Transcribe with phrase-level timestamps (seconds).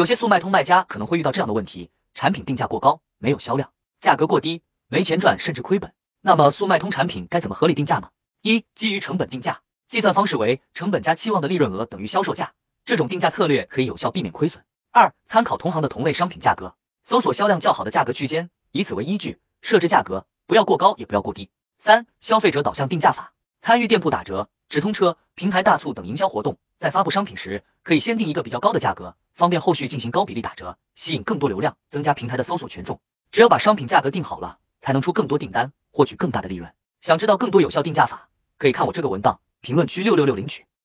[0.00, 3.68] 有些速卖通卖家可能会遇到这样的问题：产品定价过高，没有销量；
[4.00, 5.92] 价格过低，没钱赚，甚至亏本。
[6.22, 8.08] 那么速卖通产品该怎么合理定价呢？
[8.40, 9.60] 一、基于成本定价，
[9.90, 12.50] 计算方式为成本加期望的利润额等于销售价，
[12.82, 14.64] 这种定价策略可以有效避免亏损。
[14.90, 16.74] 二、参考同行的同类商品价格，
[17.04, 21.50] 搜索销量较好的价格区间，以此为依据设置价格，不要过高，也不要过低。
[21.76, 29.14] 三、消费者导向定价法，参与店铺打折、直通车、平台大促等营销活动，在发布商品时，可以先定一个比较高的价格。
[29.34, 33.00] 方便后续进行高比例打折，吸引更多流量，增加平台的搜索权重。
[33.30, 36.72] 只要把商品价格定好了，才能出更多订单，获取更大的利润。
[37.00, 38.28] 想知道更多有效定价法，
[38.58, 40.66] 可以看我这个文档，评论区六六六领取。